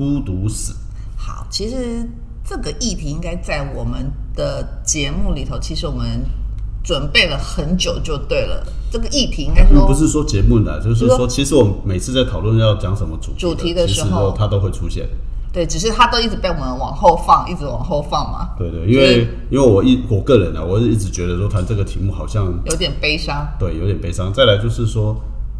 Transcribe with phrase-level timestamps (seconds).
[0.00, 0.74] 孤独死。
[1.14, 2.08] 好，其实
[2.42, 6.24] 这个议题应该在我们的节目里头，其实我们
[6.82, 8.66] 准备了很久就对了。
[8.90, 15.06] 这个议题应该说不是说节目的，就是说，其实我们每次在讨论要讲什么主主题的时候，它都会出现。
[15.52, 18.54] 对，只是它都一直被我们往后放，一直往后放嘛。
[18.56, 23.46] 对对，因为因为我一我个人呢，我是一直觉得说谈这个题目好像有点悲伤。
[23.58, 24.32] 对，有点悲伤。
[24.32, 25.14] 再来就是说，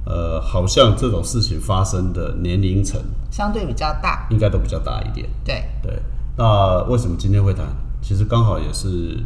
[0.05, 3.01] 呃，好像这种事情发生的年龄层
[3.31, 5.29] 相对比较大，应该都比较大一点。
[5.45, 6.03] 对对，
[6.37, 7.67] 那为什么今天会谈？
[8.03, 9.19] 其实刚好也是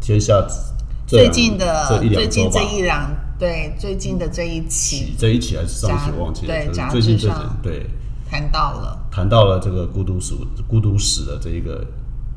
[0.00, 0.46] 天下
[1.06, 6.54] 最近的最近这一两对最近的这一期，这一期还是上期忘记了？
[6.54, 7.86] 对，最近最近对。
[8.30, 10.36] 谈到了，谈到了这个孤独死、
[10.68, 11.84] 孤独死的这一个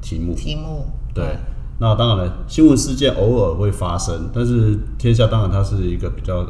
[0.01, 0.33] 题目。
[0.33, 1.37] 题目对，
[1.77, 6.43] 那当然了，新闻事件偶尔会发生，但是天下当然它是一个比较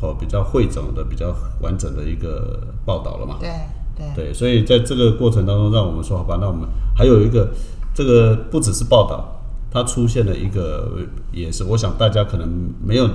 [0.00, 3.36] 哦比较汇总的、比较完整的一个报道了嘛。
[3.40, 3.50] 对
[3.96, 7.50] 对对，所以在这个过程当中，让我们说好吧，那我们还有一个
[7.94, 10.98] 这个不只是报道，它出现了一个
[11.32, 12.48] 也是，我想大家可能
[12.84, 13.08] 没有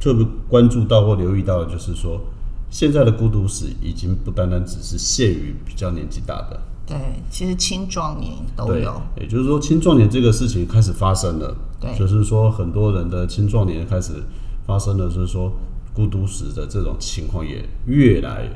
[0.00, 2.20] 特别关注到或留意到的，就是说。
[2.70, 6.98] 现在的孤独死已经不单单只是限于比较年纪大的，对，
[7.30, 9.00] 其实青壮年都有。
[9.18, 14.12] 也就是说，青壮年这个事情开始发生了，对，就是说很多人的青壮年开始
[14.66, 15.50] 发生了，就是说
[15.94, 18.48] 孤独死的这种情况也越来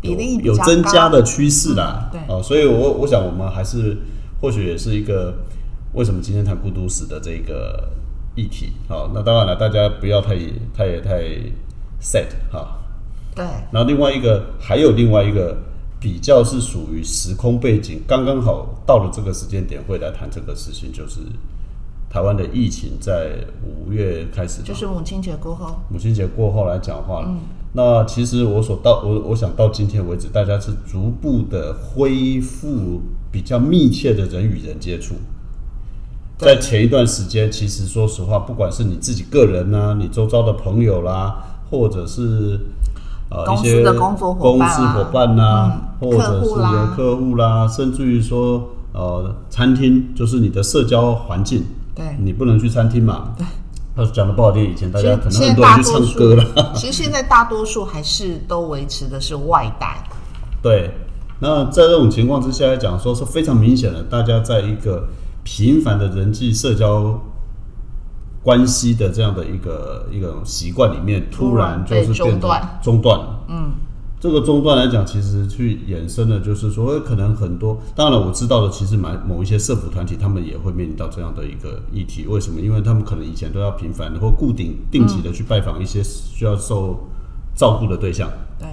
[0.00, 2.08] 比例有增加的趋势啦。
[2.10, 3.96] 对，哦，所以我我想我们还是
[4.40, 5.34] 或许也是一个
[5.92, 7.90] 为什么今天谈孤独死的这个
[8.34, 8.72] 议题。
[8.88, 10.34] 好，那当然了，大家不要太
[10.74, 11.22] 太太
[12.00, 12.78] sad 哈。
[13.34, 15.56] 对，然后另外一个还有另外一个
[16.00, 21.20] 比较是属于时空背景，刚刚好到了这个时间点会来谈这个事情，就是
[22.10, 23.30] 台湾的疫情在
[23.64, 27.28] 五月开始，就是母亲节过后，母亲节过后来讲话了。
[27.72, 33.00] 那其实我所到我我想到今天为止，大家是逐步的恢复
[33.30, 35.14] 比较密切的人与人接触。
[36.36, 42.58] 在前一段时间，其实说实话，不管是你自己个人呐，你周遭的朋友啦，或者是
[43.28, 51.62] 呃，一些公司伙伴呐，或者是有客户啦，甚至于说呃，餐厅就是你的社交环境，
[52.00, 53.34] 对，你不能去餐厅嘛。
[53.36, 53.46] 对，
[53.94, 56.44] 他讲的不好听，以前大家可能很多人去唱歌了。
[56.74, 60.02] 其实现在大多数还是都维持的是外带。
[60.62, 60.90] 对，
[61.40, 65.08] 那在这种情况之下来讲，说是非常明显的，大家在一个
[65.44, 67.20] 频繁的人际社交。
[68.42, 73.20] 关系的这样的一个一个习惯里面，突然就是中断，中断。
[73.48, 73.72] 嗯，
[74.20, 77.80] 这个中断来讲，其实去衍生的，就是说，可能很多。
[77.96, 82.26] 当然，我知道的，其实蛮某一些社服团体，他们也会面临到这样的一个议题。
[82.26, 82.60] 为什么？
[82.60, 87.08] 因为他们可能以前都要频繁的或固定定期的去拜访一些需要受
[87.56, 88.30] 照顾的对象。
[88.58, 88.68] 对。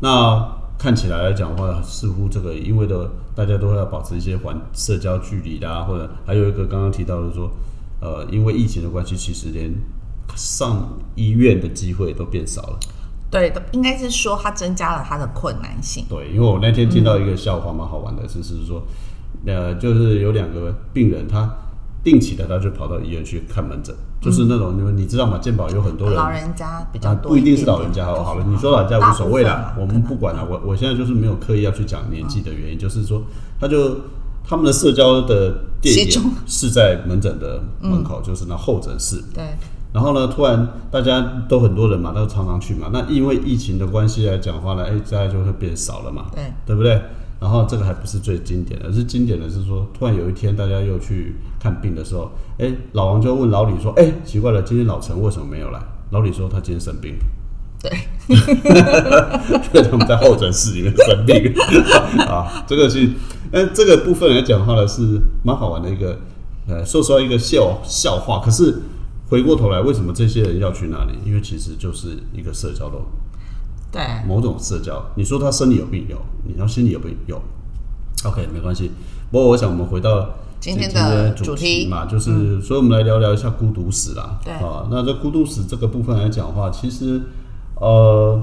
[0.00, 7.50] 那看起来来讲的话，似乎这个因为的大家都会要保持一些环社交距离啦，或者还有一个刚刚提到的说。
[7.98, 9.74] 呃，因为疫情的关系，其实连
[10.34, 12.78] 上医院的机会都变少了。
[13.30, 16.04] 对，应该是说它增加了它的困难性。
[16.08, 18.82] 对，因为我那天听到一个笑话，蛮好玩的，就是说，
[19.46, 21.48] 呃，就是有两个病人，他
[22.02, 25.38] 定期的他就跑到医院去看门诊，就是那种你们你知道吗？
[25.38, 28.22] 健保有很多人老人家比较多，不一定是老人家哦。
[28.22, 30.46] 好了，你说老人家无所谓了，我们不管了。
[30.48, 33.22] 我我现在就是没有刻意要去讲年纪的原因，就是说，
[33.60, 33.96] 他就。
[34.48, 39.20] 他们的社交的地点是在门诊的门口，就是那候诊室。
[39.34, 39.42] 对。
[39.96, 42.90] 然后呢，突然大家都很多人嘛，都常常去嘛。
[42.92, 46.26] 那因为疫情的关系来讲话呢，哎，大家就会变少了嘛。
[46.34, 46.44] 对。
[46.66, 47.00] 对不对？
[47.40, 55.80] 然后这个还不是最经典的，是经典的是说，突然有一天大家又去看病的时候，哎，老王就问老李说：“哎，奇怪了，今天老陈为什么没有来？”
[56.12, 57.14] 老李说：“他今天生病。”
[57.80, 57.90] 对。
[58.28, 61.54] 因为他们在候诊室里面生病
[62.28, 63.10] 啊，这个是。
[63.50, 66.18] 那这个部分来讲的话呢，是蛮好玩的一个，
[66.68, 68.42] 呃，说实话一个笑笑话。
[68.44, 68.82] 可是
[69.28, 71.12] 回过头来，为什么这些人要去那里？
[71.24, 72.96] 因为其实就是一个社交的，
[73.90, 75.04] 对，某种社交。
[75.16, 77.40] 你说他生理有病有，你要心理有病有
[78.24, 78.90] ，OK，没关系。
[79.30, 80.30] 不过我想我们回到
[80.60, 84.38] 今天的主题嘛，就是所以我们来聊聊一下孤独死啦。
[84.44, 87.20] 对啊，那这孤独死这个部分来讲的话，其实
[87.76, 88.42] 呃。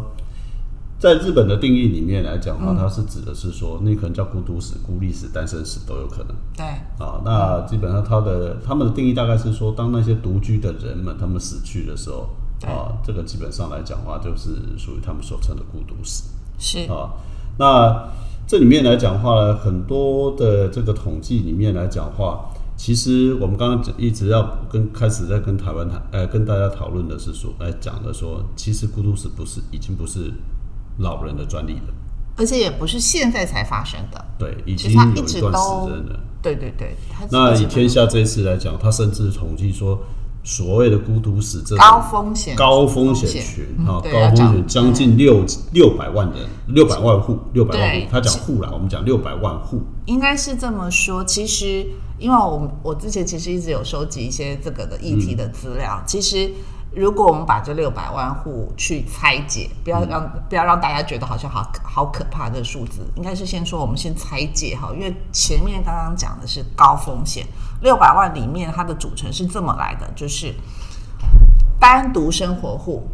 [1.04, 6.34] 在日本的定义里面来讲的话，它是指的是说，那可能叫孤独死、孤立死、单身死都有可能。
[6.56, 6.66] 对。
[6.98, 12.30] 啊，那基本上它的他们的定义大概是说，当那些独居的人们他们死去的时候，
[12.66, 16.24] 啊，这个基本上来讲的话就是属于他们所称的孤独死。
[16.58, 16.90] 是。
[16.90, 17.12] 啊，
[17.60, 18.10] 那
[18.48, 22.46] 这里面来讲话呢，很多的这个统计里面来讲话，
[22.78, 30.32] 其实我们刚刚一直要跟开始在跟台湾谈，呃，跟大家讨论的是说，来讲的说，其实孤独死不是已经不是
[30.98, 31.94] 老人的专利的，
[32.38, 36.20] 而且也不是现在才发生的，对，已经有一段时间了。
[36.42, 36.96] 对对对，
[37.32, 39.98] 那以天下这一次来讲，他甚至统计说，
[40.44, 51.24] 所谓的孤独死这种高风险高风险群嗯啊，高风险将近六六百万人，六百万户，六百万对户，他讲户啦，我们讲六百万户，应该是这么说。
[51.24, 51.88] 其实，
[52.20, 56.04] 因为我我之前其实一直有收集一些这个的议题的资料。
[56.06, 56.52] 其实，
[56.96, 67.46] 如果我们把这六百万户去拆解，不要让、不要让大家觉得好像好好可怕这个数字，应该是先说我们先拆解哈，因为前面刚刚讲的是高风险，
[67.82, 70.54] 六百万里面它的组成是这么来的，就是
[71.80, 73.08] 单独生活户。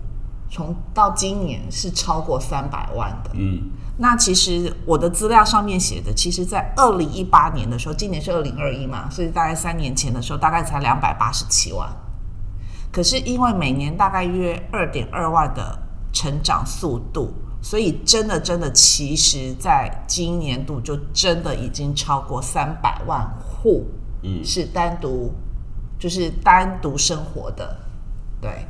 [0.51, 11.87] 从到今年是超过三百万的，嗯，那其实我的资料上面写的，其实在二零一八年的时候，今年是二零二一嘛，所以大概三年前的时候，大概才两百八十七万。
[12.91, 15.77] 可是因为每年大概约二点二万的
[16.11, 17.31] 成长速度，
[17.61, 23.85] 所以真的真的，其实在今年度就真的已经超过三百万户，
[24.23, 25.31] 嗯是单独
[25.99, 27.77] 就是单独生活的，
[28.41, 28.65] 对。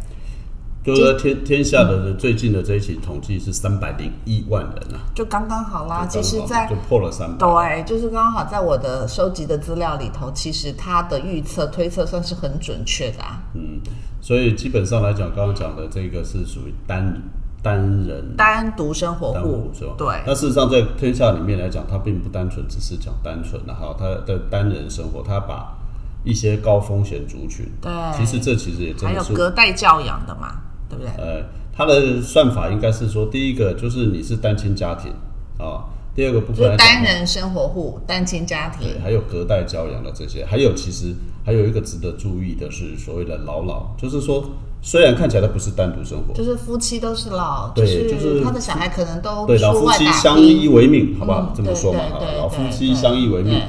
[0.84, 6.06] 就是说天天下的最近的这一期统计是三百零一万人啊，就刚刚好啦。
[6.06, 13.42] 就刚好其实在，就破了三百，对，就是刚刚好在我的收集的资料里头，其实它的预测推测算是很准确的啊。
[13.56, 13.82] 嗯，
[14.22, 17.22] 所以基本上来讲，刚刚讲的这个是属于单
[17.62, 19.94] 单人单独生活单户户是吧？
[19.98, 25.78] 对那事实上，在天下里面来讲，它并不单纯只是讲单纯的哈，它的单人生活，它把
[26.24, 30.56] 一些高风险族群，对其实这其实也真还有的是隔代教养的嘛，
[30.90, 31.12] 对不对？
[31.18, 35.12] 呃，它的算法应该是说，第一个就是你是单亲家庭
[35.58, 41.14] 啊，第二个部就是分单人生活户、单亲家庭对，，还有隔代教养的这些，还有其实
[41.46, 44.44] 还有一个值得注意的是所谓的老老，就是说
[44.82, 51.42] 虽然看起来它不是单独生活，就是夫妻都是老，对就是他的小孩可能都对，老夫妻相依为命，好不好？
[51.42, 52.00] 嗯这么说嘛，
[52.38, 53.62] 老夫妻相依为命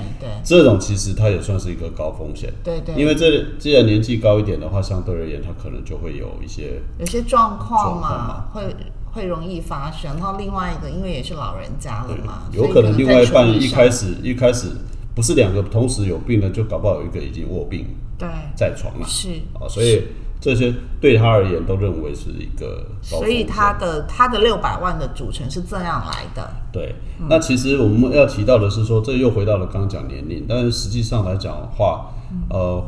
[0.44, 8.75] 这种其实它也算是一个高风险，对对，因为这既然年纪高一点的话，相对而言，它可能就会有一些有些状况嘛嘛，会
[9.12, 10.10] 会容易发生。
[10.16, 14.69] 然后另外一个，因为也是老人家了嘛，有可能另外一半一开始一开始
[15.14, 17.87] 不是两个同时有病的，就搞不好有一个已经卧病
[18.19, 18.28] 对。
[18.54, 19.06] 在床了。
[19.06, 20.04] 是，啊，所以
[20.40, 26.50] 这些对他而言都认为是一个所以他的他的六百万的组成是这样来的。
[26.72, 27.26] 对，嗯。
[27.28, 32.40] 那其实我们要提到的是说，这又回到了刚刚讲年龄，但是实际上来讲的话，嗯。
[32.48, 32.82] 呃，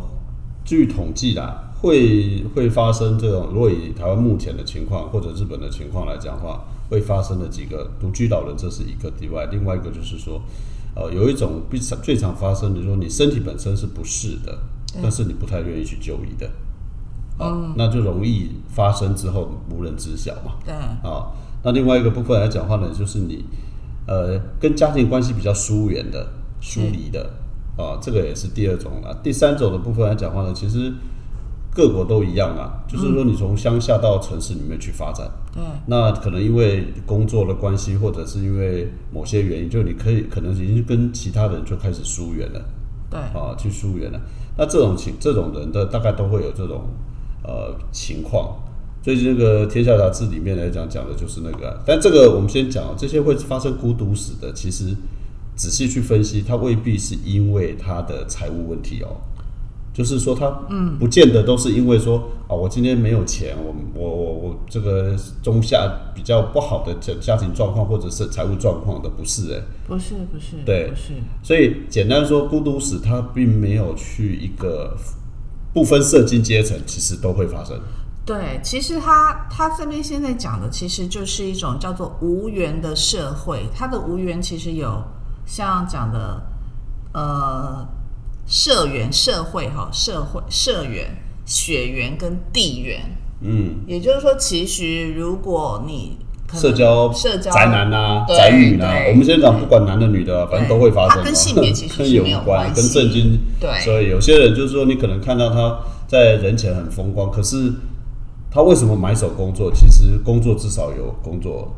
[0.65, 9.47] 据统计啦，会会发生这种，如果以台湾目前的情况或者日本的情况来讲的话，会发生的几个独居老人，这是一个例外。
[9.51, 10.41] 另外一个就是说，
[10.95, 14.59] 呃，有一种必常最常发生的，就是说你身体本身是不适的，
[15.03, 16.49] 但是你不太愿意去就医的，
[17.39, 20.53] 啊、嗯那就容易发生之后无人知晓嘛。
[20.65, 21.33] 对，啊，
[21.63, 23.45] 那另外一个部分来讲话呢，就是你
[24.07, 26.27] 呃跟家庭关系比较疏远的、
[26.61, 27.31] 疏离的
[27.77, 29.19] 啊，这个也是第二种了。
[29.23, 30.93] 第三种的部分来讲话呢，其实
[31.75, 42.61] 各国都一样啊，就是说你从乡下到城市里面去发展，对，那可能因为工作的关系，或者是因为某些原因，就你可以可能已经跟其他人就开始疏远了。
[43.09, 44.21] 对，啊，去疏远了。
[44.57, 46.83] 那这种情这种人的大概都会有这种
[47.43, 48.57] 呃情况。
[49.05, 54.95] 所以这个《天下杂志》里面来讲讲的就是那个啊，但这个我们先讲，这些会发生孤独死的，其实
[55.57, 59.17] 仔细去分析，他未必是因为他的财务问题哦。
[59.95, 62.17] 就是说，他嗯，不见得都是因为说
[62.49, 74.97] 啊，我今天没有钱，我我我我这个中下比较不好的家家庭状况或者是财务状况的，不是哎、不是不是，对不是，所以简单说，孤独死他并没有去一个
[75.73, 77.81] 不分社经阶层，其实都会发生。
[78.25, 83.67] 对，其实他他这边现在讲的，其实就是一种叫做无缘的社会。
[83.75, 85.03] 它的无缘其实有
[85.45, 86.41] 像讲的
[87.13, 87.85] 呃
[88.47, 93.01] 社缘、社会哈、社会社缘、血缘跟地缘。
[93.41, 96.17] 嗯，也就是说，其实如果你
[96.53, 103.39] 社交、社交宅男啊、宅女啊，我们先讲不管男的女的啊，反正都会发生跟性别其实有有关，跟正经。
[103.61, 107.73] 对所以有些人就是说，你可能看到他在人前很风光，可是
[108.51, 109.73] 他为什么埋首工作？
[109.73, 111.75] 其实工作至少有工作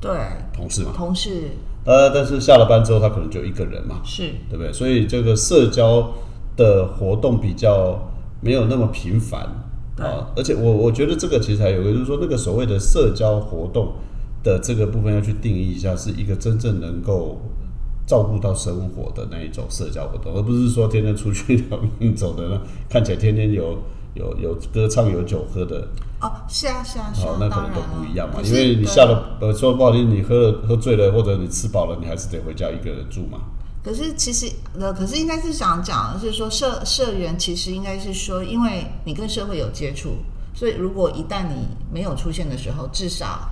[0.00, 0.10] 对
[0.52, 0.92] 同事嘛。
[0.94, 1.50] 同事
[1.84, 4.00] 呃，但是下了班之后，他可能就一个人嘛。
[4.04, 4.72] 是对不对？
[4.72, 6.10] 所以这个社交
[6.56, 8.10] 的活动比较
[8.40, 9.63] 没有那么频繁对
[9.98, 13.92] 啊，而且我我觉得这个其实还有一个，就是说那个所谓的社交活动
[14.42, 17.40] 的这个部分要去定义一下，是一个真正能够
[18.06, 21.64] 照顾到生活的那一种社交活动，而不是说天天出去
[22.16, 22.60] 走的，
[22.90, 23.78] 看起来天天有
[24.14, 25.88] 有有歌唱有酒喝的，
[26.20, 28.40] 哦，是啊，是啊，是啊好，，那可能都不一样嘛。
[28.44, 33.38] 因为你下了呃说不好听，你喝了喝醉了，或者你吃饱了，你还是得回家一个人住嘛。
[33.84, 34.50] 可是其实
[34.80, 40.16] 呃，可是应该是想讲的是说社社员其实应该是说，因为你跟社会有接触，
[40.54, 43.46] 所以如果一旦你没有出现的时候，至少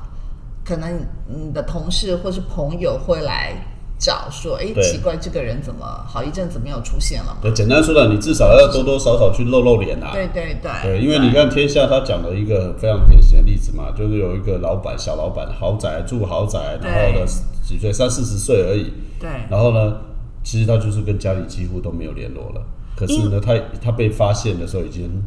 [0.65, 0.99] 可能
[1.29, 3.53] 你的同事或是朋友会来
[3.99, 4.83] 找说，哎，对。
[4.83, 7.41] 奇怪，这个人怎么好一阵子没有出现了嘛？
[7.43, 10.12] 对，简单说了，你至少要多多少少去露露脸啊。
[10.15, 10.57] 对对。
[10.62, 17.27] 对，对，因为你看天下，他讲了一个非常典型的例子嘛，就是有一个老板，小老板，豪宅住豪宅，然后呢
[17.62, 19.29] 几岁，三四十岁而已，对。
[19.49, 19.95] 然后呢，
[20.43, 22.63] 其实他就是跟家里几乎都没有联络了。
[22.97, 25.23] 可是呢，他他被发现的时候已经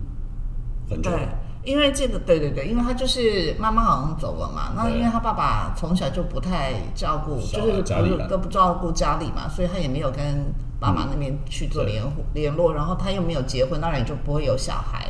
[0.90, 1.30] 很久对了。，
[1.64, 15.08] 因为这个，对对对，因为他就是妈妈好像走了嘛，那因为他爸爸从小就不太照顾，就是家里了不是都不照顾家里嘛，所以他也没有跟爸妈那边去做联互联络，然后他又没有结婚，当然也就不会有小孩。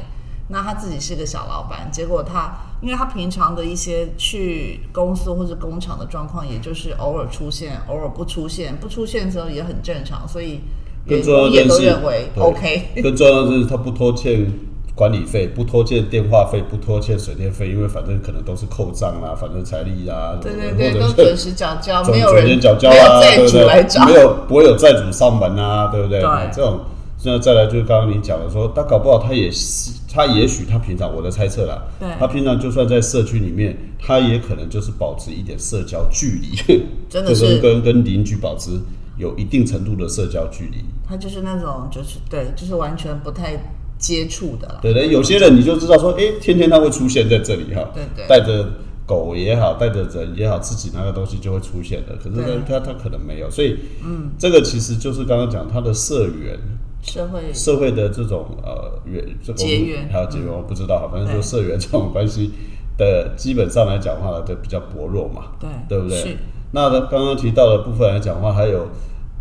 [0.47, 10.61] 那他自己是个小老板，结果他，因为他平常的一些去公司或者工厂的状况，也就是偶尔出现，偶尔不出现，不出现的时候也很正常，所以
[11.07, 12.89] 更员工也都认为对 OK。
[13.01, 14.51] 更重要的是，他不拖欠
[14.93, 23.61] 管理费，不拖欠电话费，不拖欠水电费，因为反正可能都是扣账啊，反正财力啊，对对对，都准时缴交，没有人缴交没有啊，债对不对？
[23.61, 26.21] 主来找，没有不会有债主上门啊，对不对？
[26.21, 26.79] 对这种，
[27.25, 36.55] 那再来就是刚刚你讲的说，他搞不好他也是，他也许他平常我的猜测啦，对他平常就算在社区里面，他也可能就是保持一点社交距离，
[37.09, 38.79] 真的就是跟跟邻居保持
[39.17, 40.77] 有一定程度的社交距离。
[41.07, 43.57] 他就是那种就是对，就是完全不太
[43.97, 44.79] 接触的啦。
[44.81, 48.67] 对对，有些人你就知道说，哎，天天他会出现在这里哈，对对带着
[49.05, 52.15] 狗也好，带着人也好，自己拿个东西就会出现的。
[52.17, 56.57] 可是对他他他可能没有，所以嗯，这个其实就是刚刚讲他的社员
[57.05, 62.51] 社会社会的这种呃缘这个结缘还有结缘，我不知道，反正对说社员这种关系
[62.97, 66.37] 的基本上来讲话呢，都比较薄弱嘛，对对不对？
[66.71, 68.87] 那呢，刚刚提到的部分来讲话，还有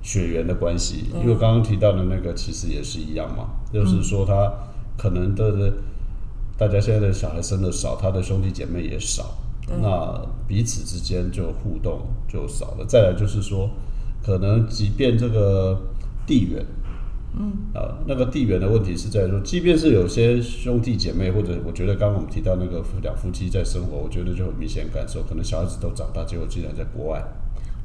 [0.02, 4.52] 血缘的关系，因为刚刚提到的那个其实也是一样嘛，就是说他
[4.96, 5.72] 可能的
[6.56, 9.36] 大家现在的小孩生的少，他的兄弟姐妹也少，
[9.80, 12.84] 那彼此之间就互动就少了。
[12.86, 13.70] 再来就是说，
[14.22, 15.80] 可能即便这个
[16.26, 16.64] 地缘。
[17.36, 27.22] 嗯，啊，那个地缘的问题是在说，即便是有些兄弟姐妹，或者我觉得刚刚我们提到那个两夫妻在生活，我觉得就很明显感受，可能小孩子都长大，结果竟然在国外，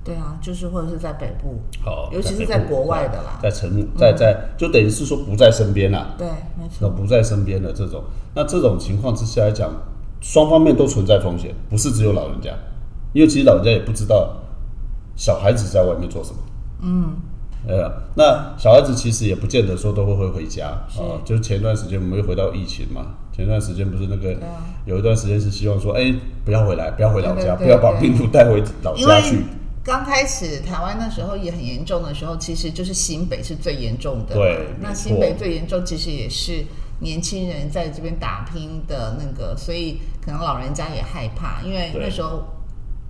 [0.03, 8.03] 对啊，就是或者是在北部，好，尤其是在国外的啦在城在在，就等于是说不在身边啦，对，没那错，不在身边的这种，
[8.35, 9.71] 那这种情况之下来讲，
[10.21, 12.51] 双方面都存在风险，不是只有老人家，
[13.13, 14.37] 因为其实老人家也不知道
[15.15, 16.37] 小孩子在外面做什么，
[16.81, 17.13] 嗯，
[17.67, 26.11] 呃，那小孩子其实也不见得说都会会回家啊，就是前段时间我们又回到疫情嘛，前段时间不是那个、啊有一段时间是希望说，哎、
[26.43, 29.43] 不要回来，不要回老家，不要把病毒带回老家去为。
[29.83, 34.33] 刚开始台湾那时候也很严重的时候，其实就是新北是最严重的。
[34.33, 36.65] 对那新北最严重，其实也是
[37.01, 42.43] 年轻人在这边打拼的那个，所以可能老人家也害怕，因为那时候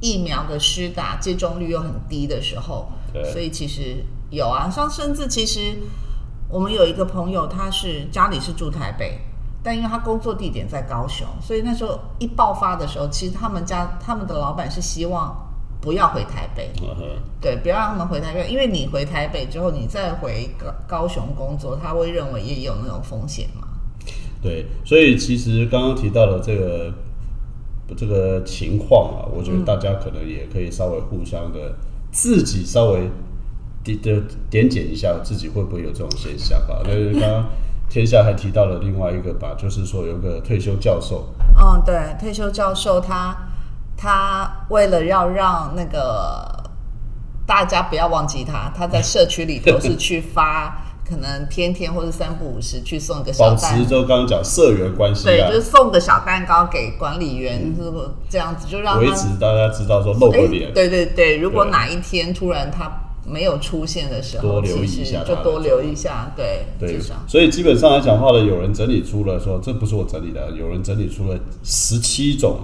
[0.01, 5.77] 疫苗的施打接种率又很低的时候对，所以其实有啊，像甚至其实
[6.49, 9.19] 我们有一个朋友，他是家里是住台北。
[9.61, 15.35] 但因为他工作地点在高雄，所以那时候一爆发的时候，其实他们家他们的老板是希望
[15.81, 17.03] 不要回台北，嗯哼
[17.41, 23.67] 对，不要让他们回台北，因为你回台北之后，你再回高高雄工作，他会认为也有那种风险嘛。
[24.41, 26.93] 对，所以其实刚刚提到的这个
[27.97, 31.75] 这个情况啊，我觉得大家可能也可以稍微互相的
[32.13, 33.11] 自己稍微点
[33.83, 36.81] 的点检一下自己会不会有这种现象啊。
[36.83, 37.45] 那就是刚刚
[37.89, 43.35] 天下还提到了另外一个吧，就是说有个退休教授，嗯，对，退休教授他
[43.97, 46.63] 他为了要让那个
[47.47, 60.71] 大家不要忘记他，他在社区里头是去 发可能天天或者三不五时去送个小保蛋持就刚刚讲社员关系对，啊就，是送个小蛋糕给管理员，这个这样子就让他维持大家知道说露个哎脸。
[60.71, 62.87] 对对对，如果哪一天突然他
[63.29, 72.57] 没有出现的时候，多留意一下就多留意一下，对，对至少，所以基本上来讲的话呢，有人整理出了说，这不是我整理的，有人整理出了十七种，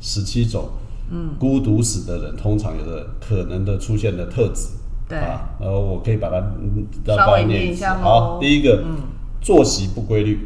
[0.00, 0.68] 十七种，
[1.10, 4.68] 嗯，孤独死的人通常有的可能的出现的特质，
[5.08, 5.18] 对。
[5.18, 8.96] 啊，然后我可以把它稍微念一下好，第一个，嗯，
[9.40, 10.38] 作息不规律，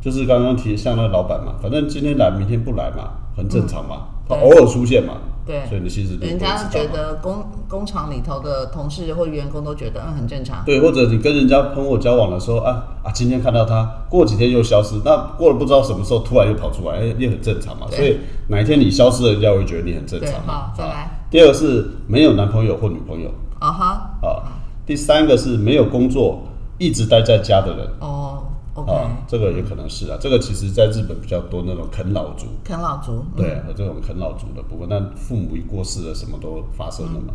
[0.00, 5.14] 就是刚刚提像那个老板嘛，反正今天来明天不来嘛，很正常嘛，他偶尔出现嘛，
[5.46, 5.66] 对。
[5.66, 17.86] 所以你其实都人家觉得工工厂里头的同事或员工都觉得嗯很正常，对，或者你跟人家朋友交往的时候啊啊，今天看到他，过几天又消失，那过了不知道什么时候突然又跑出来，哎，也很正常嘛。
[17.90, 20.52] 所以哪一天你消失了，人家会觉得你很正，常嘛。
[20.52, 20.74] 好，。
[20.76, 23.30] 再啊来，第二个是没有男朋友或女朋友。
[23.60, 24.42] 啊哈，啊，
[24.84, 26.42] 第三个是没有工作，
[26.78, 27.86] 一直待在家的人。
[28.00, 28.33] 哦
[28.74, 30.18] ，OK，啊，这个也可能是啊。
[30.20, 37.32] 这个其实在日本比较多那种啃老族，啃老族，嗯对，和这种啃老族的不过那父母一过世了，什么都发生了嘛。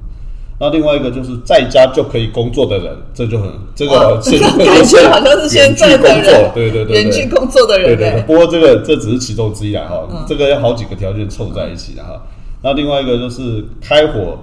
[0.62, 12.22] 那另外一个就是在家就可以工作的人，这就很这个现在感觉好像是现在工作人，对对对对，远距工作的人对对，不过这个这只是其中之一啊哈，嗯这个要好几个条件凑在一起的哈。
[12.62, 14.38] 那另外一个就是开火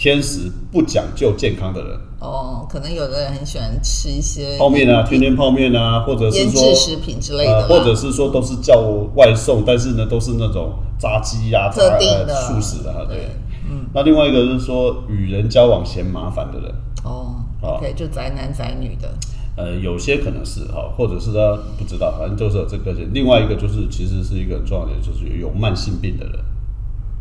[0.00, 1.90] 偏食、不讲究健康的人，
[2.20, 8.80] 哦，可能有的人很喜欢吃一些泡面啊，天天泡面啊，或者是腌说制食品之类的，呃，或者是说都是叫
[9.14, 12.34] 外送，但是呢都是那种炸鸡呀、特定的。
[12.34, 13.26] 呃素食的哈，对对。
[13.70, 19.14] 嗯，那另外一个是说与人交往嫌麻烦的人，哦啊，OK，就宅男宅女的，
[19.58, 22.92] 呃，有些可能是哈，或者是他不知道，反正就是有这个。
[23.12, 26.36] 另外一个就是，其实是一个很重要的，就是有慢性病的人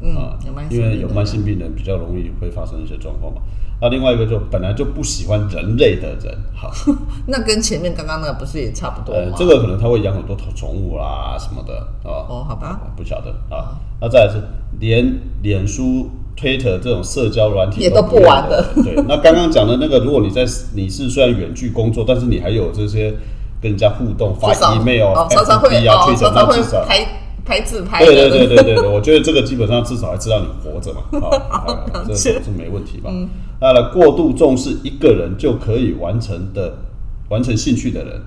[0.02, 3.42] 嗯啊，，有慢性因为有慢性病的人比较容易会发生一些状况嘛。
[3.82, 6.70] 那另外一个就本来就不喜欢人类的人，好，
[7.28, 12.28] 那跟前面刚刚那个不是也差不多吗？，呃这个可能他会养很多宠物啦什么的啊。
[12.28, 13.80] 哦，好吧，不晓得啊。
[14.02, 14.42] 那再来是
[14.80, 18.74] 连脸书、Twitter 这种社交软体也都不玩的。
[18.84, 23.12] 对，那刚刚讲的那个，如果你在你是虽然远距工作，但是你还有这些
[23.62, 26.86] 跟人家互动、发 email、哦，常常会啊、哦，Twitter，常常会那至少。
[27.46, 33.28] 拍自拍，对对对对对对，我觉得这个基本上至少还知道你活着嘛，啊，这是没问题嗯。
[33.62, 36.78] 那了，过度重视一个人就可以完成的
[37.30, 38.22] 完成兴趣的人，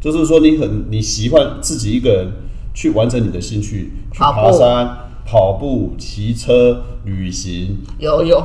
[0.00, 2.32] 就是说你很你喜欢自己一个人
[2.74, 8.40] 去完成你的兴趣，去爬山、跑步、骑车、旅行，游泳，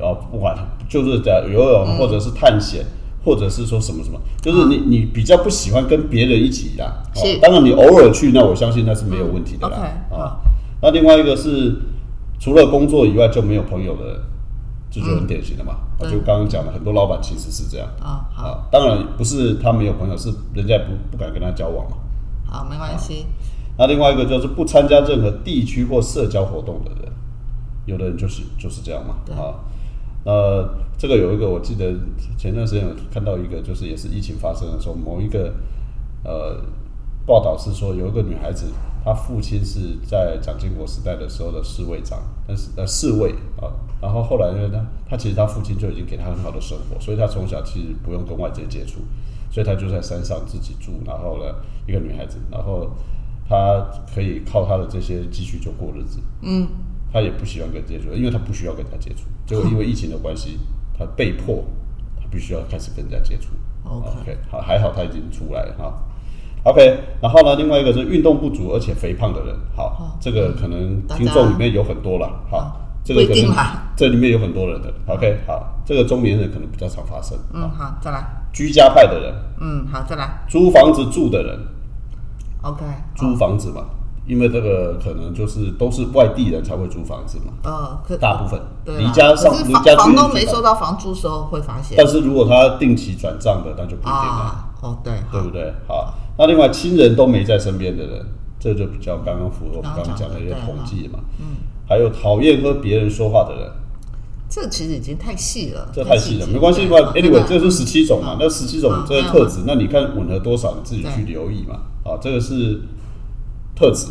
[0.00, 0.56] 啊，不管
[0.88, 2.84] 就是在游泳或者是探险。
[3.24, 7.02] 或者是说什么什么，就是你你比较不喜欢跟别人一起啦。
[7.14, 9.76] 哦当然你偶尔去，那我相信那是没有问题的啦。
[10.10, 10.40] 啊好，
[10.82, 11.76] 那另外一个是
[12.38, 14.20] 除了工作以外就没有朋友的人，
[14.90, 15.76] 这就很典型的嘛。
[16.00, 18.68] 就刚刚讲的，很多老板其实是这样啊好啊。
[18.72, 21.98] 当然不是他没有朋友，是人家不不敢跟他交往嘛。
[22.46, 23.26] 好，没关系，
[23.76, 27.12] 那另外一个就是不参加任何地区或社交活动的人，
[27.84, 29.54] 有的人就是就是这样嘛对啊。
[30.24, 31.94] 呃，这个有一个我记得
[32.36, 35.54] 前段时间有看到一个，就是也是疫情发生的时候，某一个
[36.24, 36.62] 呃
[37.26, 38.66] 报道是说有一个女孩子，
[39.04, 49.00] 她父亲是在蒋经国时代的时候的侍卫长，但是呃侍卫啊，然后后来呢，她她其实她父亲就已经给她很好的生活，所以她从小其实不用跟外界接触，
[49.50, 51.54] 所以她就在山上自己住，然后呢
[51.86, 52.90] 一个女孩子，然后
[53.48, 56.66] 她可以靠她的这些积蓄就过日子，嗯，
[57.12, 60.58] 她也不喜欢跟人接触，因为他不需要跟人家接触，结果因为疫情的关系，
[60.98, 61.64] 他被迫
[62.20, 63.48] 他必须要开始跟人家接触。
[63.84, 65.92] OK 好，还好他已经出来了哈。
[66.62, 72.64] OK，然后呢，另外一个是运动不足而且肥胖的人，好哦，这个可能听众里面有很多了，好哦，
[73.02, 73.56] 这个可能
[73.96, 80.44] 这里面有很多人的，OK，好，这个中年人可能比较常发生，嗯，好，再来，居家派的人，嗯，好，再来。
[80.50, 81.58] 租房子住的人
[82.60, 82.84] ，，OK，
[83.16, 83.86] 租房子嘛，
[84.30, 88.60] 因为这个可能就是都是外地人才会租房子嘛，呃，可大部分
[88.96, 94.44] 离家上离家房房东没收到房租时候会发现但是如果他定期转账的，那就不一定了。
[94.46, 95.74] 啊，哦，对，对不对？
[95.88, 98.24] 好，那另外亲人都没在身边的人，
[98.60, 101.18] 这就比较刚刚符合我们刚刚讲的一些统计嘛。
[101.40, 103.72] 嗯，还有讨厌和别人说话的人，
[104.48, 111.80] 这其实已经太细了，这太细了，没关系吧对？Anyway，这是十七种嘛，那十七种这些特质，那你看吻合多少，你自己去留意嘛。
[112.04, 112.80] 啊，这个是
[113.80, 114.08] 特质，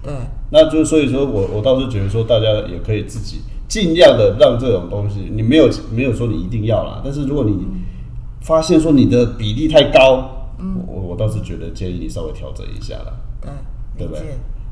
[0.00, 0.12] 对，
[0.52, 7.58] 那就所以说我我倒是觉得说，大家也可以自己尽量的让这种东西，你没有没有说你一定要啦，但是如果你
[8.42, 10.54] 发现说你的比例太高，
[10.86, 13.12] 我我倒是觉得建议你稍微调整一下啦。
[13.42, 13.50] 对，
[13.98, 14.22] 对不对？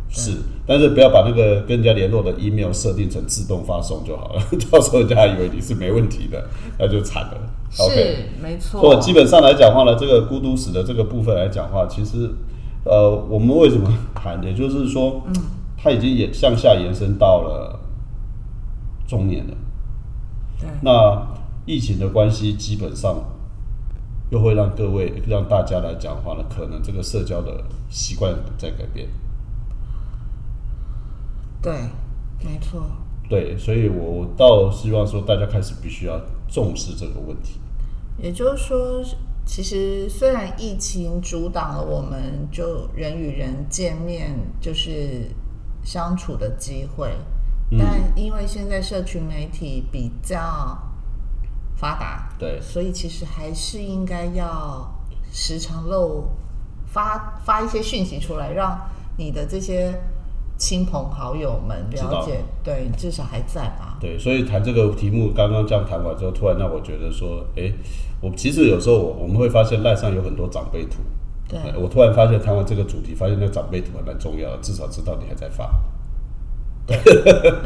[0.09, 0.31] 是，
[0.65, 6.45] 但是不要把那个跟人家联络的 email 设定成自动发送就好了， 到时候人家还以为你是没问题的，
[6.79, 7.41] 那就惨了。
[7.81, 12.31] OK，是没错，所以基本上来讲话呢，这个孤独死的这个部分来讲话，其实
[12.87, 15.35] 呃，我们为什么谈，也就是说，嗯，
[15.77, 17.81] 它已经也向下延伸到了
[19.09, 19.55] 中年了。
[20.61, 21.27] 对，那
[21.67, 23.17] 疫情的关系，基本上
[24.31, 29.09] 又会让各位让大家来讲话呢，可能这个社交的习惯在改变。
[31.61, 31.73] 对，
[32.45, 32.81] 没错，
[33.29, 37.59] 对，所以我我倒希望说，大家开始必须要重视这个问题。
[38.23, 39.05] 也就是说，
[39.47, 45.31] 其实虽然疫情阻挡了我们就人与人见面就是
[45.85, 47.17] 相处的机会，
[47.79, 50.77] 但因为现在社群媒体比较
[51.77, 52.61] 发达，对。
[52.61, 54.93] 所以其实还是应该要
[55.33, 56.25] 时常漏
[56.87, 58.77] 发发一些讯息出来，让
[59.17, 59.95] 你的这些
[60.59, 63.99] 亲朋好友们了解，对，至少还在吧？
[64.01, 67.71] 对，所以谈这个题目，刚刚这样谈完之后，突然让我觉得说，哎，
[68.23, 71.03] 我其实有时候我我们会发现赖上有很多长辈图，
[71.47, 75.71] 对哎我突然发现谈完这个主题，发现那长辈图还蛮重要的，至少知道你还在发，
[76.87, 76.97] 对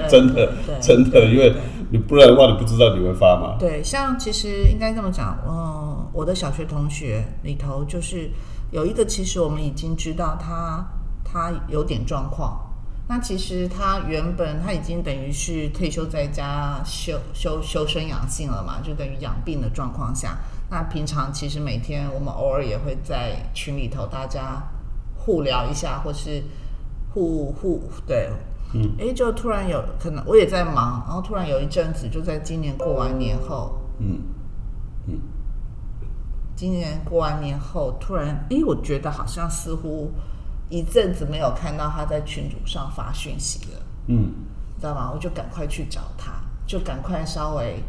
[0.09, 1.55] 真的 真的，因为
[1.90, 3.57] 你不然的话，你不知道你会发吗？
[3.57, 8.31] 对，像其实应该这么讲，嗯，我的小学同学里头就是
[8.72, 10.85] 有一个，其实我们已经知道他
[11.24, 12.66] 他有点状况。
[13.11, 20.38] 那其实他原本他已经等于是退休在家修修修身养性了嘛，就等于养病的状况下。
[20.70, 24.62] 那平常其实每天我们偶尔也会在群里头大家
[25.16, 26.40] 互聊一下，或是
[27.12, 28.31] 互互对，
[28.75, 34.23] 嗯，哎，就突然有可能我也在忙，然后突然有一阵子就在今年过完年后，嗯
[36.55, 40.12] 今年过完年后，突然，诶，我觉得好像似乎
[40.70, 44.33] 一阵子没有看到他在群组上发讯息了，嗯，
[44.80, 45.11] 知道吗？
[45.12, 46.33] 我就赶快去找他，
[46.66, 47.83] 就赶快稍微，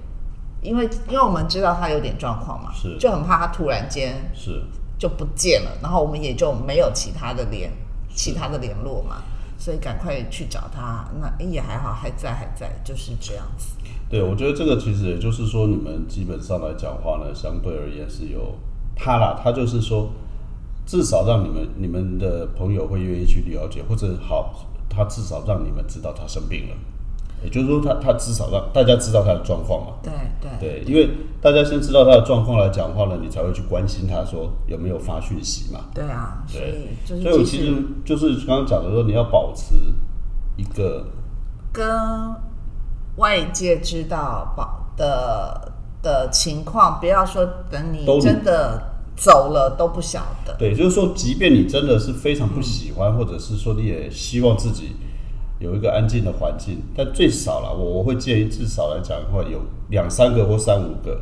[0.62, 4.64] 因为因为我们知道他有点状况嘛，是就很怕他突然间是
[5.00, 7.72] 就不见了，然后我们也就没有其他的联
[8.14, 9.24] 其他的联络嘛，
[9.58, 11.08] 所以赶快去找他。
[11.22, 13.76] 那也还好，还在还在，就是这样子。
[14.10, 18.56] 对，我觉得这个其实也就是说，你们基本上来讲话呢，相对而言是有
[18.96, 20.10] 他啦，他就是说，
[20.86, 26.76] 至少让你们你们的朋友会愿意去了解，或者好，他至少让你们知道他生病了，
[27.44, 29.94] 也就是说他，他至少让大家知道他的状况嘛。
[30.04, 31.10] 对对对，因为
[31.42, 35.82] 大家先知道他的状况来讲话呢，你才会去关心他说有没有发讯息嘛。
[35.94, 39.76] 对啊，所对以就是所以我其实就是刚刚讲的说，你要保持
[40.58, 41.06] 一个
[41.72, 41.88] 跟
[43.18, 48.91] 外界知道保的的情况，不要说等你真的
[49.22, 50.56] 走了都不晓得。
[50.58, 54.94] 对，就是说，即便你真的是非常不喜欢，或者是说你也希望自己
[55.60, 61.22] 有一个安静的环境，但最少了，我我会建议至少来讲的话，有两三个或三五个，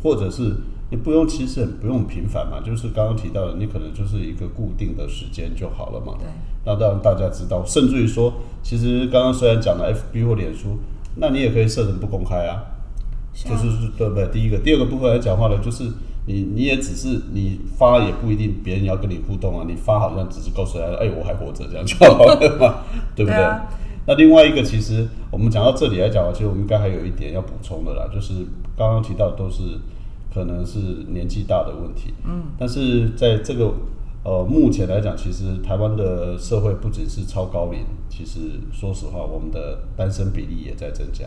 [0.00, 0.54] 或者是
[0.90, 6.14] 你不用，其实很不用频繁嘛，就是刚刚提到的，你可能就是一个固定的时间就好了嘛。
[6.16, 6.28] 对，
[6.64, 10.78] 那让大家知道，甚至于说，其实刚刚虽然讲了 FB 或脸书，
[11.16, 12.62] 那你也可以设成不公开啊。
[13.32, 14.26] 像就是是对不对？
[14.28, 15.84] 第一个，第二个部分来讲话呢，就是
[16.26, 22.84] 你你也只是你发也不一定别人要跟你互动啊，你发好像只是告诉大家，哎，我还活着这样就好了嘛，
[23.16, 23.36] 对不对？
[23.36, 23.66] 对啊
[24.06, 28.32] 那另外一个，其实我们讲到这里来讲，其实我们应该还有一点要补充的啦，就是
[28.76, 29.62] 刚刚提到都是
[30.32, 30.78] 可能是
[31.08, 33.72] 年纪大的问题，嗯，但是在这个
[34.24, 38.38] 呃目前来讲，其实台湾的社会不仅是超高龄，其实
[38.72, 41.26] 说实话，我们的单身比例也在增加。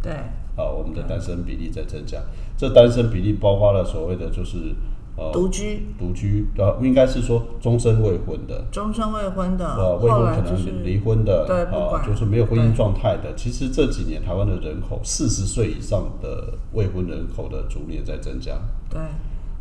[0.00, 0.12] 对
[0.56, 2.18] 啊，我们的单身比例在增加。
[2.56, 4.74] 这单身比例包括了所谓的就是
[5.16, 13.34] 呃独居、独居，呃，应该是说终身未婚的，终身未婚的，呃，未婚可能离婚的，啊，对不管就是没有婚姻状态的。
[13.36, 18.58] 其实这几年台湾的人口四十岁以上的未婚人口的逐年在增加，
[18.90, 19.00] 对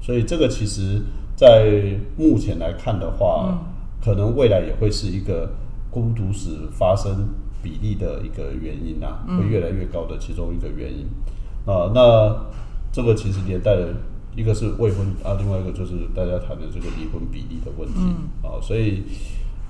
[0.02, 1.02] 所以这个其实
[1.36, 3.72] 在目前来看的话，嗯
[4.04, 5.50] 可能未来也会是一个
[5.90, 7.28] 孤独死发生
[7.66, 11.08] 比例的一个原因啊，嗯会越来越高的其中一个原因
[11.66, 11.90] 啊。
[11.96, 12.46] 那
[12.94, 13.96] 这个其实连带的
[14.36, 18.62] 一个是未婚啊，另外一个就是大家谈的这个离婚比例的问题、嗯啊。
[18.62, 19.02] 所以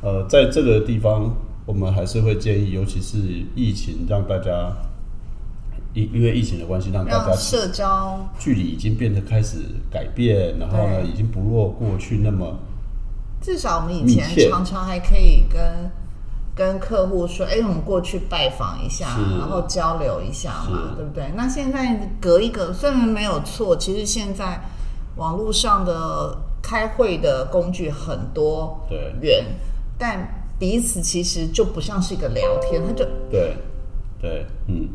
[0.02, 1.34] 呃，在这个地方，
[1.66, 3.18] 我们还是会建议，尤其是
[3.56, 4.76] 疫情让大家。
[5.96, 12.60] 因因为疫情的关系，让大家社交距离已经变得开始改变，然后呢，已经不若过去那么
[13.40, 15.90] 至少我们以前常常还可以跟
[16.56, 21.30] 跟客户说，哎，我们过去拜访一下，然后交流一下嘛，对不对？
[21.36, 24.62] 那现在隔一个，虽然没有错，其实现在
[25.18, 29.44] 网络上的开会的工具很多对远，
[29.98, 33.58] 但彼此其实就不像是一个聊天，他就对
[34.22, 34.88] 对，嗯，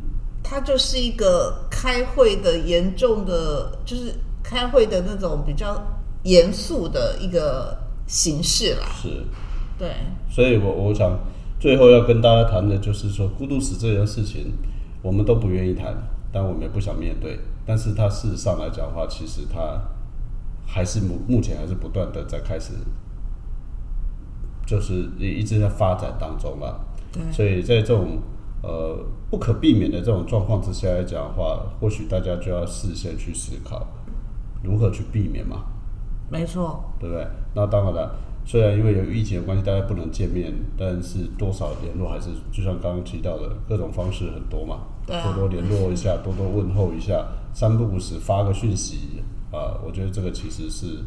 [0.42, 5.80] 他就是一个开会的严重的，就是开会的那种比较
[6.22, 8.86] 严肃的一个形式啦。
[9.02, 9.26] 是。
[9.78, 9.94] 对，
[10.30, 11.18] 所以我我想
[11.60, 14.54] 最后要跟大家谈的就是说，孤独死这件事情，
[15.02, 15.94] 我们都不愿意谈，
[16.32, 17.38] 但我们也不想面对。
[17.66, 19.78] 但是它事实上来讲的话，其实它
[20.66, 22.72] 还是目目前还是不断的在开始，
[24.66, 26.80] 就是一直在发展当中嘛。
[27.12, 28.18] 对所以在这种
[28.62, 33.86] 呃不可避免的这种状况之下来讲的话，或许大家就要事先去思考
[34.62, 35.64] 如何去避免嘛。
[36.30, 37.26] 没错，对不对？
[37.54, 49.22] 那当然了，虽然因为有疫情的关系，大家不能见面，但是多少联络还是就像刚刚提到的各种方式很多嘛，多多联络一下，多多问候一下，三不五时发个讯息
[49.52, 50.98] 啊，我觉得这个其实是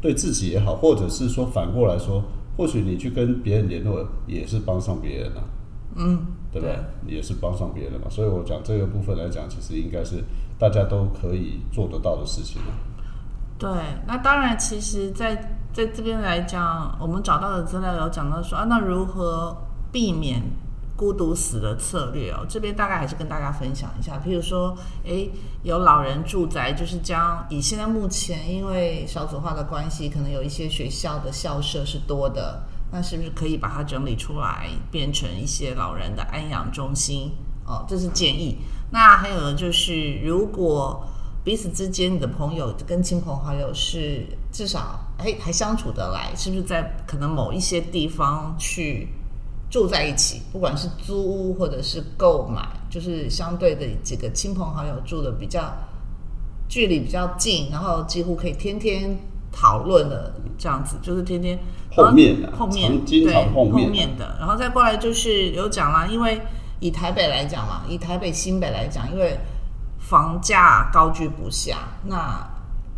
[0.00, 2.22] 对自己也好，或者是说反过来说，
[2.56, 5.44] 或许你去跟别人联络也是帮上别人啊，
[5.96, 6.76] 嗯，对不对？
[7.06, 10.22] 也是帮上别人嘛，所以我讲这个部分来讲，其实应该是
[10.58, 12.68] 大家都可以做得到的事情啊。
[13.56, 13.70] 对，
[14.06, 19.56] 那当然，其实在，在这边来讲，我们找到的资料有讲到说啊，那如何
[19.90, 20.40] 避免
[20.96, 22.46] 孤独死的策略哦？
[22.48, 25.28] 这边大概还是跟大家分享一下，譬如说，诶，
[25.64, 37.32] 有老人住宅，就是将以现在目前因为少子化的关系，可能有一些学校的校舍是多的，那是不是可以把它整理出来，变成一些老人的安养中心？
[37.66, 38.58] 哦，这是建议。
[38.92, 41.04] 那还有呢，就是如果
[41.42, 49.08] 彼此之间，你的朋友跟亲朋好友是至少哎还相处得来，是不是在可能某一些地方去
[49.70, 55.72] 住在一起，不管是租屋或者是购买，就是相对的几个亲朋好友住的比较
[56.68, 59.16] 距离比较近，然后几乎可以天天
[59.52, 61.58] 讨论的这样子，就是天天
[61.94, 66.40] 后面啊后面经常对碰面啊面的，然后再过来就是有讲啦，因为
[66.80, 69.38] 以台北来讲嘛，以台北新北来讲，因为
[69.98, 72.46] 房价高居不下，那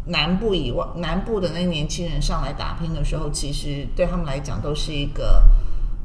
[0.07, 5.42] 南部以外，南部的那年轻人上来打拼的时候，其实对他们来讲都是一个，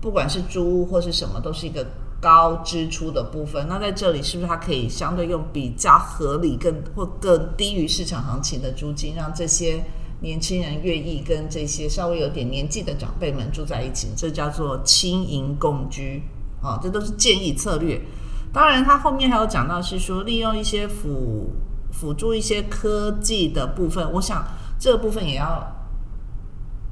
[0.02, 1.86] 不管是租屋或是什么，都是一个
[2.20, 3.68] 高支出的部分。
[3.68, 9.84] 那在这里，是不是它可以相对用比较合理、更或更低于市场行情的租金，让这些
[10.22, 14.08] 年轻人愿意跟这些稍微有点年纪的长辈们住在一起？
[14.16, 16.24] 这叫做轻盈共居
[16.64, 18.00] 啊、这都是建议策略。
[18.54, 21.50] 当然，他后面还有讲到是说，利用一些辅
[21.92, 24.44] 辅助一些科技的部分，我想
[24.80, 25.64] 这个部分也要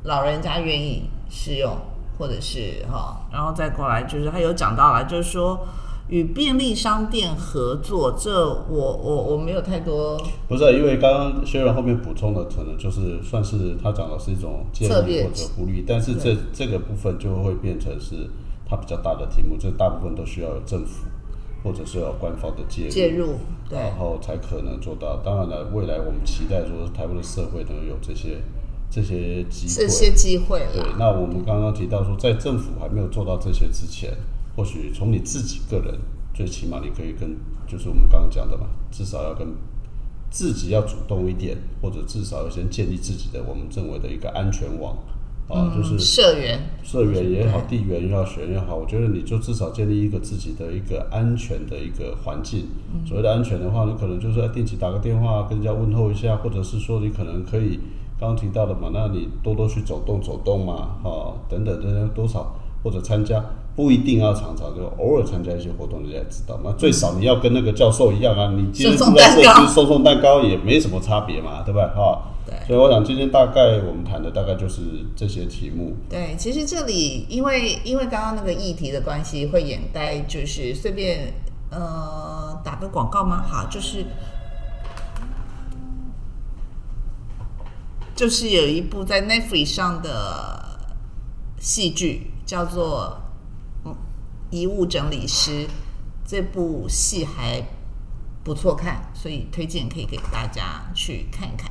[0.04, 1.76] 老人家愿意试用，
[2.18, 5.68] 或者是哈、然后再过来就是他有讲到了，就是说
[6.10, 18.30] 与便利商店合作，这我我我没有太多不是，因为刚刚薛仁后面补充的，可能就是算是他讲的是一种建议或者呼吁，但是这这个部分就会变成是
[18.68, 21.06] 它比较大的题目，这大部分都需要有政府
[21.64, 23.36] 或者是要官方的介入，介入，对
[23.70, 25.22] 然后才可能做到。
[25.24, 28.42] 当然了，未来我们期待说台湾的社会能有这些
[28.90, 34.12] 这些机会，这些机会对，，那我们刚刚提到说，在政府还没有做到这些之前，
[34.56, 36.00] 或许从你自己个人，
[36.34, 39.48] 最起码你可以跟，就是我们刚刚讲的嘛，至少要跟
[40.32, 44.98] 自己要主动一点，或者至少要先建立自己的我们认为的一个安全网
[45.50, 52.68] 啊，就是社员社员也好，地缘也好，学员也好，我觉得你就至少建立一个自己的一个安全的一个环境。
[53.06, 57.80] 所谓的安全的话，你可能就是要定期打个电话跟人家问候一下，或者是说你可能可以
[58.20, 63.44] 刚刚提到的嘛，那你多多去走动走动嘛，哈、等等等等多少或者参加。
[63.76, 66.76] 不一定要常常，就偶尔参加一些活动，人家也知道嘛。
[66.78, 71.94] 最少你要跟那个教授一样啊，你今天送送住在社蛋糕区送送蛋糕也没什么差别嘛，对吧？
[71.96, 74.82] 哈、对所以我想今天大概我们谈的大概就是
[75.16, 75.96] 这些题目。
[76.10, 81.34] 对，其实这里因为因为刚刚那个议题的关系，会掩盖就是随便
[81.70, 83.44] 呃打个广告吗？
[83.48, 84.06] 好，就是
[88.16, 90.80] 就是有一部在 Netflix 上的
[91.60, 93.22] 戏剧叫做
[93.88, 93.96] 《嗯
[94.50, 95.52] 遗物整理师》，
[96.26, 97.64] 这部戏还
[98.44, 101.70] 不错看，所以推荐可以给大家去看一看。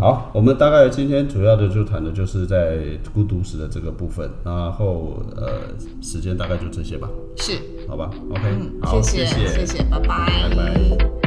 [0.00, 2.78] 好，我们大概今天主要的就谈的就是在
[3.12, 5.60] 孤独时的这个部分，然后呃，
[6.00, 7.52] 时间大概就这些吧，是，
[7.86, 9.46] 好吧？OK，、嗯，好，谢谢。
[9.46, 10.48] 谢谢，拜拜。
[10.48, 11.19] 拜拜